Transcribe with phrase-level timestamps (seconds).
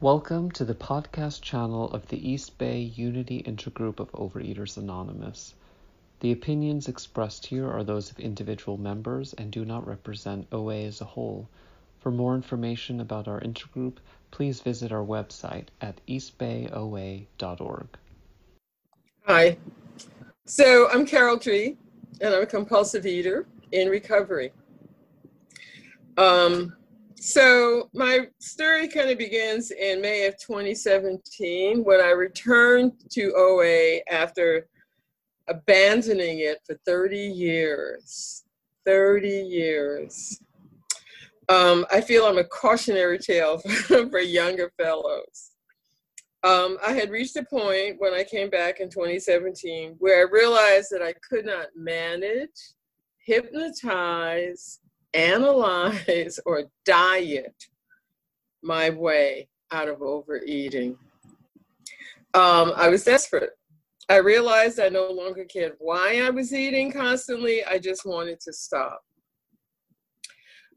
[0.00, 5.54] Welcome to the podcast channel of the East Bay Unity Intergroup of Overeaters Anonymous.
[6.18, 11.00] The opinions expressed here are those of individual members and do not represent OA as
[11.00, 11.48] a whole.
[12.00, 13.98] For more information about our intergroup,
[14.32, 17.86] please visit our website at eastbayoa.org.
[19.26, 19.56] Hi.
[20.44, 21.76] So I'm Carol Tree,
[22.20, 24.52] and I'm a compulsive eater in recovery.
[26.18, 26.74] Um,
[27.24, 34.00] so my story kind of begins in May of 2017 when I returned to OA
[34.12, 34.68] after
[35.48, 38.44] abandoning it for 30 years.
[38.84, 40.38] 30 years.
[41.48, 43.56] Um, I feel I'm a cautionary tale
[43.86, 45.52] for younger fellows.
[46.42, 50.88] Um, I had reached a point when I came back in 2017 where I realized
[50.90, 52.50] that I could not manage,
[53.24, 54.80] hypnotize,
[55.14, 57.54] analyze or diet
[58.62, 60.96] my way out of overeating.
[62.34, 63.50] Um, I was desperate.
[64.08, 68.52] I realized I no longer cared why I was eating constantly, I just wanted to
[68.52, 69.02] stop.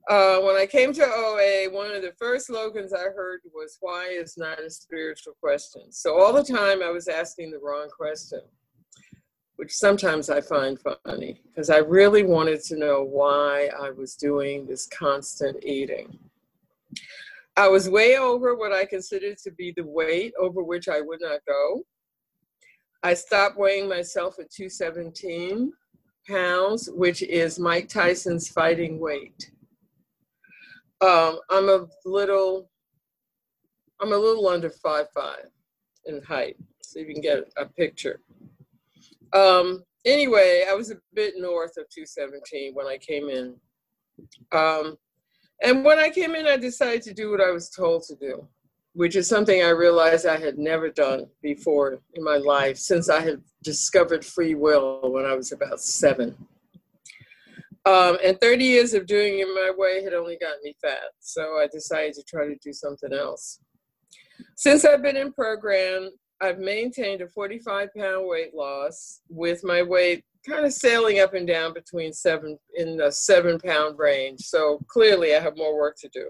[0.10, 4.08] Uh, when I came to OA, one of the first slogans I heard was, Why
[4.08, 5.92] is not a spiritual question?
[5.92, 8.40] So all the time I was asking the wrong question
[9.58, 14.66] which sometimes I find funny because I really wanted to know why I was doing
[14.66, 16.18] this constant eating.
[17.56, 21.22] I was way over what I considered to be the weight over which I would
[21.22, 21.84] not go.
[23.02, 25.74] I stopped weighing myself at 217
[26.30, 29.52] pounds, which is Mike Tyson's fighting weight.
[31.02, 32.70] Um, I'm a little,
[34.02, 35.50] I'm a little under five five
[36.06, 38.20] in height, so you can get a picture.
[39.34, 43.56] Um, anyway, I was a bit north of 217 when I came in.
[44.52, 44.98] Um,
[45.62, 48.48] and when I came in, I decided to do what I was told to do,
[48.94, 53.22] which is something I realized I had never done before in my life since I
[53.22, 56.36] had discovered free will when I was about seven.
[57.86, 61.00] Um, and 30 years of doing it my way had only gotten me fat.
[61.20, 63.60] So I decided to try to do something else.
[64.56, 66.12] Since I've been in program,
[66.42, 71.48] I've maintained a 45 pound weight loss with my weight kind of sailing up and
[71.48, 74.42] down between seven in the seven pound range.
[74.42, 76.30] So clearly I have more work to do.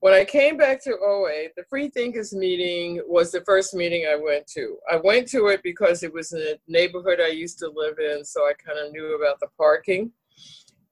[0.00, 4.06] When I came back to oh OA, the Free Thinkers meeting was the first meeting
[4.06, 4.76] I went to.
[4.90, 8.24] I went to it because it was in a neighborhood I used to live in,
[8.24, 10.12] so I kind of knew about the parking.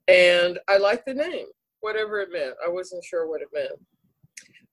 [0.08, 1.46] And I liked the name,
[1.80, 2.54] whatever it meant.
[2.64, 3.78] I wasn't sure what it meant.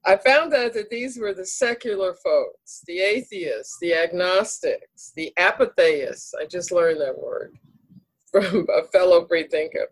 [0.06, 6.34] I found out that these were the secular folks, the atheists, the agnostics, the apatheists.
[6.34, 7.56] I just learned that word
[8.32, 9.88] from a fellow free thinker,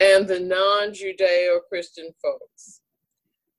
[0.00, 2.80] and the non Judeo Christian folks.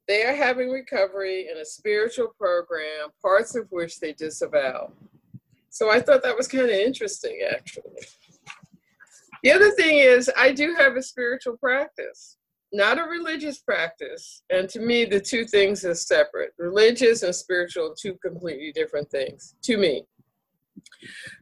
[0.08, 4.92] They are having recovery in a spiritual program, parts of which they disavow.
[5.70, 8.02] So I thought that was kind of interesting, actually.
[9.44, 12.38] The other thing is, I do have a spiritual practice
[12.74, 14.42] not a religious practice.
[14.50, 16.54] And to me, the two things are separate.
[16.58, 20.04] Religious and spiritual, two completely different things to me.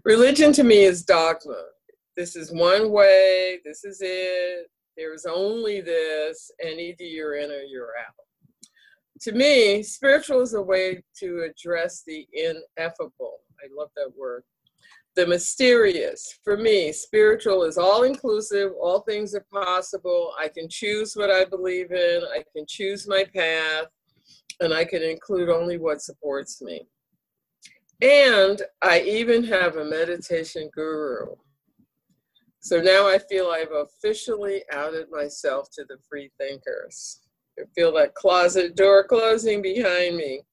[0.03, 1.63] Religion to me is dogma.
[2.17, 7.61] This is one way, this is it, there's only this, and either you're in or
[7.61, 8.13] you're out.
[9.21, 13.39] To me, spiritual is a way to address the ineffable.
[13.63, 14.43] I love that word
[15.15, 16.39] the mysterious.
[16.43, 20.33] For me, spiritual is all inclusive, all things are possible.
[20.39, 23.87] I can choose what I believe in, I can choose my path,
[24.61, 26.87] and I can include only what supports me.
[28.01, 31.35] And I even have a meditation guru.
[32.61, 37.21] So now I feel I've officially outed myself to the free thinkers.
[37.59, 40.43] I feel that closet door closing behind me.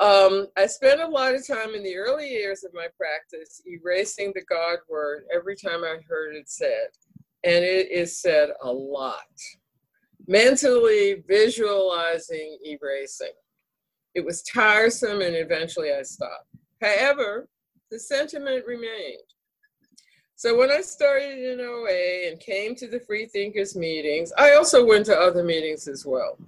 [0.00, 4.32] Um, I spent a lot of time in the early years of my practice erasing
[4.34, 6.88] the God word every time I heard it said.
[7.44, 9.18] And it is said a lot.
[10.26, 13.32] Mentally visualizing erasing.
[14.14, 16.48] It was tiresome and eventually I stopped.
[16.80, 17.46] However,
[17.90, 19.18] the sentiment remained.
[20.34, 24.86] So when I started in OA and came to the Free Thinkers meetings, I also
[24.86, 26.38] went to other meetings as well.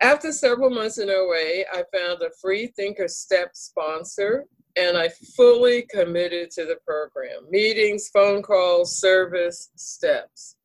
[0.00, 4.46] After several months in OA, I found a free Thinker Step sponsor
[4.76, 10.56] and I fully committed to the program meetings, phone calls, service, steps.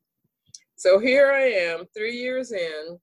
[0.76, 3.00] So here I am, three years in,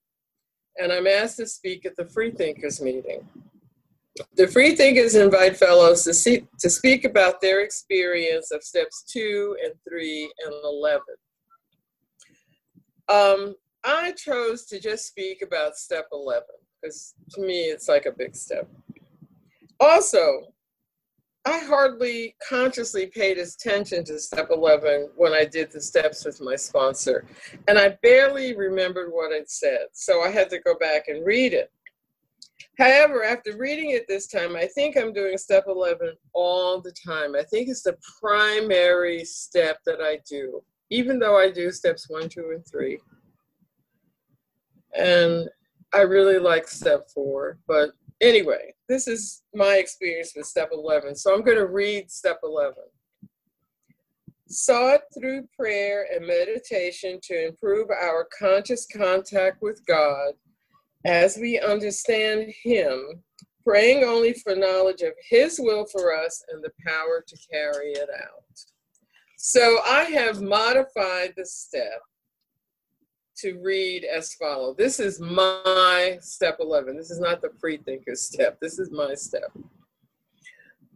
[0.79, 3.29] and I'm asked to speak at the Free Thinkers meeting.
[4.37, 9.57] The Free Thinkers invite fellows to, see, to speak about their experience of steps two
[9.63, 11.03] and three and 11.
[13.09, 13.55] Um,
[13.87, 16.43] I chose to just speak about step 11
[16.83, 18.69] because to me it's like a big step.
[19.79, 20.43] Also,
[21.47, 26.57] I hardly consciously paid attention to step 11 when I did the steps with my
[26.57, 27.25] sponsor,
[27.69, 31.53] and I barely remembered what it said, so I had to go back and read
[31.53, 31.71] it.
[32.79, 37.37] However, after reading it this time, I think I'm doing step 11 all the time.
[37.37, 42.29] I think it's the primary step that I do, even though I do steps one,
[42.29, 42.99] two, and three.
[44.97, 45.49] And
[45.93, 47.91] I really like step four, but
[48.21, 51.15] anyway, this is my experience with step 11.
[51.17, 52.75] So I'm going to read step 11.
[54.49, 60.35] Sought through prayer and meditation to improve our conscious contact with God
[61.05, 63.23] as we understand Him,
[63.65, 68.09] praying only for knowledge of His will for us and the power to carry it
[68.23, 68.45] out.
[69.37, 72.01] So I have modified the step
[73.37, 74.75] to read as follow.
[74.75, 76.97] This is my step 11.
[76.97, 78.59] This is not the free thinker step.
[78.61, 79.53] This is my step.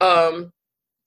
[0.00, 0.52] Um,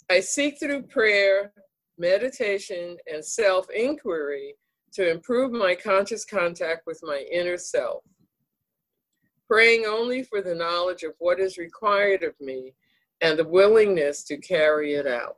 [0.09, 1.51] I seek through prayer,
[1.97, 4.55] meditation, and self inquiry
[4.93, 8.03] to improve my conscious contact with my inner self.
[9.47, 12.73] Praying only for the knowledge of what is required of me
[13.21, 15.37] and the willingness to carry it out.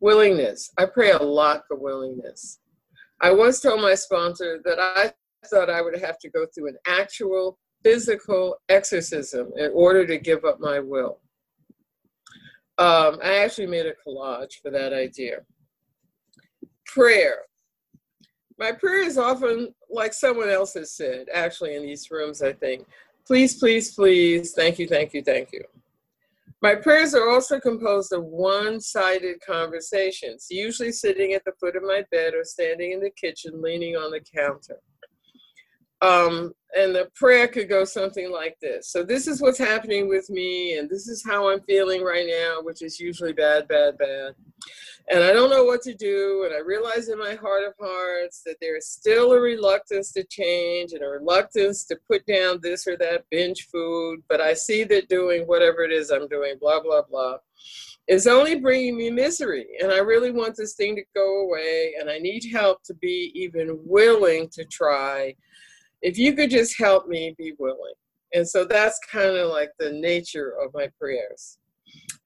[0.00, 0.72] Willingness.
[0.76, 2.58] I pray a lot for willingness.
[3.20, 5.12] I once told my sponsor that I
[5.46, 10.44] thought I would have to go through an actual physical exorcism in order to give
[10.44, 11.20] up my will.
[12.78, 15.38] Um, I actually made a collage for that idea.
[16.84, 17.38] Prayer.
[18.58, 22.86] My prayer is often like someone else has said, actually, in these rooms, I think.
[23.26, 25.64] Please, please, please, thank you, thank you, thank you.
[26.62, 31.82] My prayers are also composed of one sided conversations, usually sitting at the foot of
[31.82, 34.80] my bed or standing in the kitchen, leaning on the counter.
[36.00, 40.28] Um, and the prayer could go something like this So, this is what's happening with
[40.30, 44.34] me, and this is how I'm feeling right now, which is usually bad, bad, bad
[45.08, 46.44] and I don't know what to do.
[46.44, 50.24] And I realize in my heart of hearts that there is still a reluctance to
[50.24, 54.22] change and a reluctance to put down this or that binge food.
[54.28, 57.36] But I see that doing whatever it is I'm doing, blah, blah, blah,
[58.08, 59.66] is only bringing me misery.
[59.80, 61.94] And I really want this thing to go away.
[62.00, 65.36] And I need help to be even willing to try.
[66.02, 67.94] If you could just help me be willing.
[68.34, 71.58] And so that's kind of like the nature of my prayers.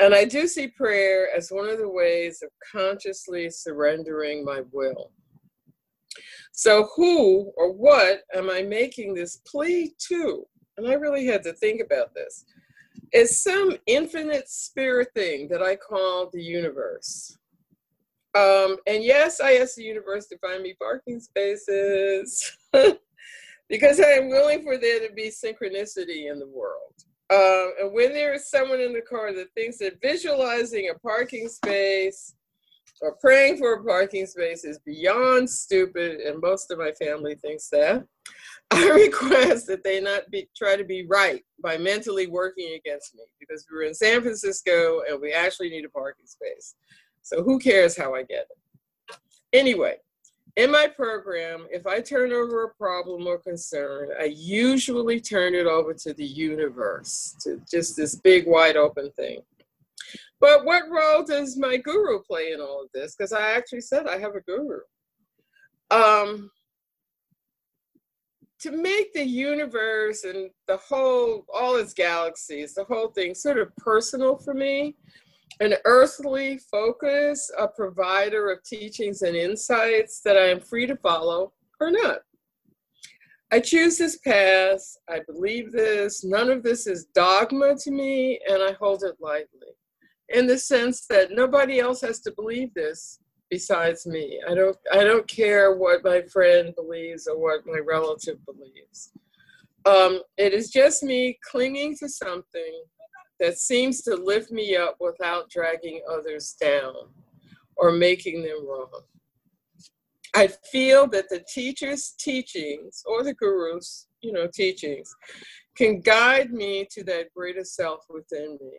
[0.01, 5.13] And I do see prayer as one of the ways of consciously surrendering my will.
[6.53, 10.47] So, who or what am I making this plea to?
[10.77, 12.45] And I really had to think about this.
[13.13, 17.37] It's some infinite spirit thing that I call the universe.
[18.35, 22.59] Um, and yes, I asked the universe to find me parking spaces
[23.71, 26.93] because I am willing for there to be synchronicity in the world.
[27.33, 31.49] Um, and when there is someone in the car that thinks that visualizing a parking
[31.49, 32.35] space
[33.01, 37.69] or praying for a parking space is beyond stupid, and most of my family thinks
[37.69, 38.05] that,
[38.73, 43.23] I request that they not be try to be right by mentally working against me
[43.39, 46.75] because we're in San Francisco and we actually need a parking space.
[47.23, 49.17] So who cares how I get it?
[49.53, 49.97] Anyway,
[50.57, 55.67] in my program, if I turn over a problem or concern, I usually turn it
[55.67, 59.41] over to the universe, to just this big, wide open thing.
[60.41, 63.15] But what role does my guru play in all of this?
[63.15, 64.81] Because I actually said I have a guru.
[65.91, 66.51] Um,
[68.61, 73.75] to make the universe and the whole, all its galaxies, the whole thing sort of
[73.77, 74.97] personal for me,
[75.59, 81.53] an earthly focus, a provider of teachings and insights that I am free to follow
[81.81, 82.21] or not.
[83.53, 84.81] I choose this path.
[85.09, 86.23] I believe this.
[86.23, 89.75] None of this is dogma to me, and I hold it lightly
[90.29, 93.19] in the sense that nobody else has to believe this
[93.51, 94.41] besides me.
[94.49, 99.13] I don't I don't care what my friend believes or what my relative believes.
[99.85, 102.83] Um, it is just me clinging to something
[103.41, 106.95] that seems to lift me up without dragging others down
[107.77, 109.03] or making them wrong.
[110.37, 115.13] I feel that the teacher's teachings or the guru's, you know, teachings
[115.77, 118.79] can guide me to that greater self within me.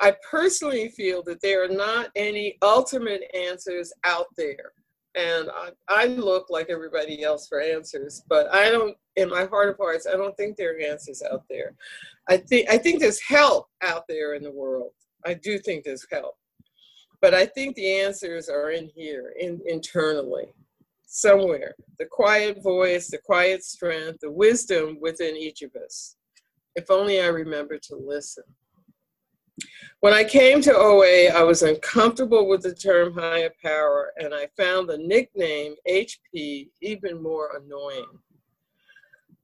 [0.00, 4.72] I personally feel that there are not any ultimate answers out there.
[5.18, 9.70] And I, I look like everybody else for answers, but I don't, in my heart
[9.70, 11.74] of hearts, I don't think there are answers out there.
[12.28, 14.92] I think I think there's help out there in the world.
[15.26, 16.36] I do think there's help,
[17.20, 20.46] but I think the answers are in here, in internally.
[21.06, 21.74] somewhere.
[21.98, 26.16] The quiet voice, the quiet strength, the wisdom within each of us.
[26.76, 28.44] If only I remember to listen.
[30.00, 34.46] When I came to OA, I was uncomfortable with the term higher power, and I
[34.56, 38.06] found the nickname HP even more annoying.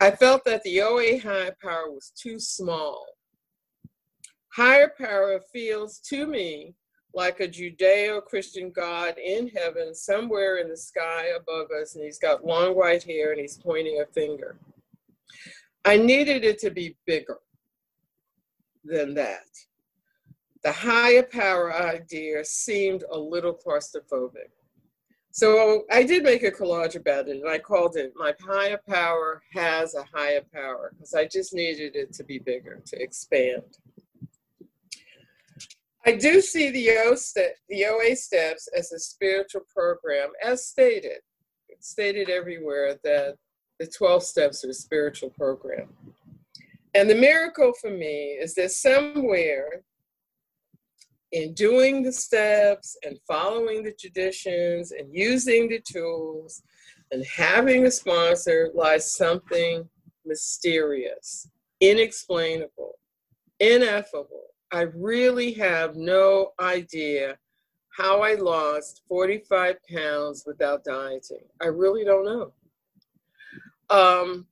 [0.01, 3.07] I felt that the OA higher power was too small.
[4.53, 6.75] Higher power feels to me
[7.15, 12.19] like a Judeo Christian God in heaven, somewhere in the sky above us, and he's
[12.19, 14.57] got long white hair and he's pointing a finger.
[15.85, 17.39] I needed it to be bigger
[18.85, 19.47] than that.
[20.65, 24.49] The higher power idea seemed a little claustrophobic.
[25.31, 29.43] So I did make a collage about it and I called it My Higher Power
[29.53, 33.79] Has a Higher Power because I just needed it to be bigger, to expand.
[36.07, 37.17] I do see the, o
[37.69, 41.21] the OA steps as a spiritual program, as stated.
[41.69, 43.37] It's stated everywhere that
[43.81, 45.89] the 12 steps are a spiritual program.
[46.95, 49.83] And the miracle for me is that somewhere
[51.35, 56.63] in doing the steps and following the traditions and using the tools
[57.11, 59.87] and having a sponsor lies something
[60.25, 61.51] mysterious,
[61.81, 63.01] inexplainable,
[63.59, 64.47] ineffable.
[64.73, 67.37] I really have no idea
[67.91, 71.45] how I lost 45 pounds without dieting.
[71.61, 72.53] I really don't know.
[73.91, 74.47] Um,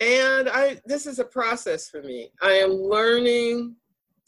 [0.00, 2.30] and I this is a process for me.
[2.42, 3.76] I am learning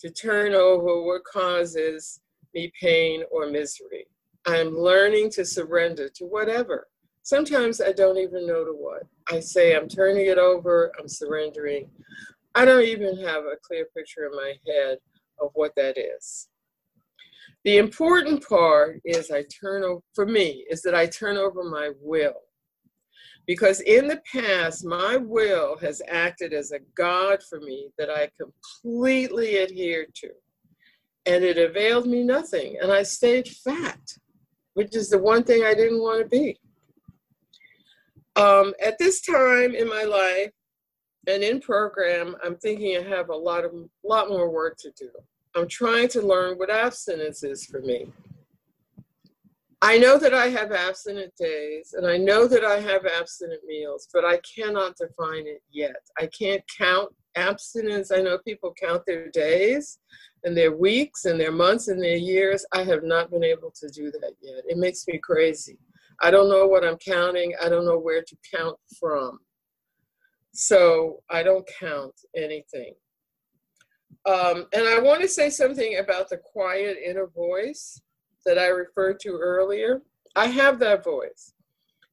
[0.01, 2.21] to turn over what causes
[2.55, 4.07] me pain or misery.
[4.47, 6.89] I'm learning to surrender to whatever.
[7.23, 9.03] Sometimes I don't even know to what.
[9.31, 11.91] I say I'm turning it over, I'm surrendering.
[12.55, 14.99] I don't even have a clear picture in my head
[15.41, 16.49] of what that is.
[17.65, 21.91] The important part is I turn over, for me, is that I turn over my
[22.01, 22.46] will.
[23.47, 28.31] Because in the past, my will has acted as a God for me that I
[28.41, 30.31] completely adhered to.
[31.27, 32.77] And it availed me nothing.
[32.81, 34.01] And I stayed fat,
[34.75, 36.59] which is the one thing I didn't want to be.
[38.37, 40.53] Um, at this time in my life
[41.27, 43.73] and in program, I'm thinking I have a lot of
[44.05, 45.11] lot more work to do.
[45.55, 48.13] I'm trying to learn what abstinence is for me.
[49.87, 54.09] I know that I have abstinent days and I know that I have abstinent meals,
[54.13, 55.95] but I cannot define it yet.
[56.19, 58.11] I can't count abstinence.
[58.11, 60.01] I know people count their days
[60.43, 62.67] and their weeks and their months and their years.
[62.73, 64.65] I have not been able to do that yet.
[64.69, 65.79] It makes me crazy.
[66.21, 67.55] I don't know what I'm counting.
[67.63, 69.39] I don't know where to count from.
[70.53, 72.95] So I don't count anything.
[74.27, 78.01] Um, and I want to say something about the quiet inner voice
[78.47, 80.01] that I referred to earlier,
[80.35, 81.53] I have that voice.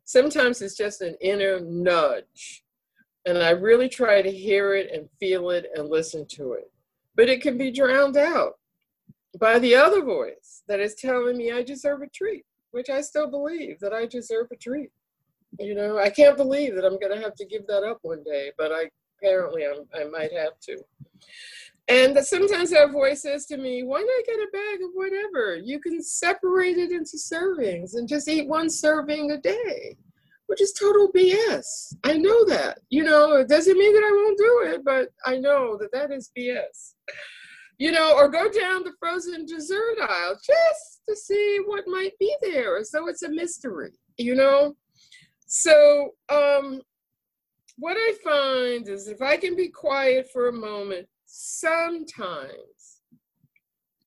[0.04, 2.64] Sometimes it's just an inner nudge,
[3.26, 6.70] and I really try to hear it and feel it and listen to it.
[7.16, 8.54] But it can be drowned out
[9.40, 13.30] by the other voice that is telling me I deserve a treat, which I still
[13.30, 14.92] believe that I deserve a treat.
[15.60, 18.24] You know, I can't believe that I'm going to have to give that up one
[18.24, 20.78] day, but I apparently I'm, I might have to.
[21.90, 25.58] And sometimes that voice says to me, why not get a bag of whatever?
[25.58, 29.98] You can separate it into servings and just eat one serving a day,
[30.48, 31.94] which is total BS.
[32.06, 32.80] I know that.
[32.90, 36.12] You know, it doesn't mean that I won't do it, but I know that that
[36.12, 36.94] is BS.
[37.78, 42.34] You know, or go down the frozen dessert aisle just to see what might be
[42.42, 42.82] there.
[42.86, 44.76] So it's a mystery, you know?
[45.48, 46.82] So, um,
[47.78, 53.02] what I find is if I can be quiet for a moment sometimes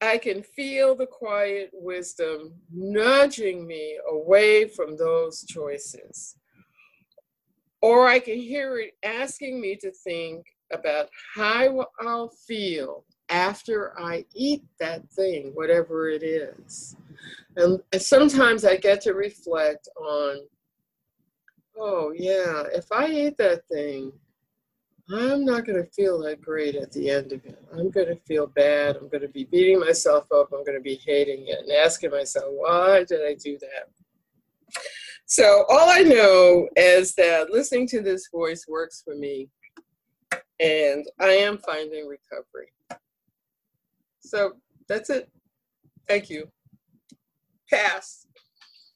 [0.00, 6.37] I can feel the quiet wisdom nudging me away from those choices.
[7.83, 14.25] Or I can hear it asking me to think about how I'll feel after I
[14.33, 16.97] eat that thing, whatever it is.
[17.56, 20.47] And, sometimes I get to reflect on,
[21.76, 24.12] oh, yeah, if I eat that thing,
[25.08, 27.62] I'm not going to feel that great at the end of it.
[27.72, 28.96] I'm going to feel bad.
[28.96, 30.48] I'm going to be beating myself up.
[30.52, 34.82] I'm going to be hating it and asking myself, why did I do that?
[35.26, 39.48] So, all I know is that listening to this voice works for me,
[40.60, 42.72] and I am finding recovery.
[44.20, 44.52] So,
[44.88, 45.28] that's it.
[46.08, 46.48] Thank you.
[47.70, 48.25] Pass.